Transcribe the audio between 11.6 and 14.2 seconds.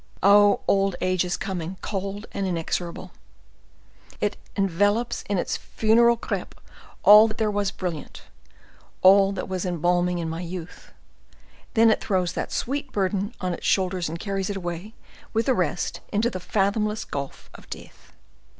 then it throws that sweet burthen on its shoulders and